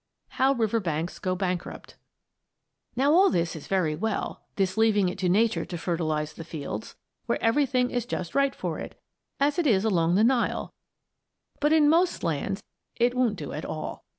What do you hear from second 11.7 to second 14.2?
in most lands it won't do it all.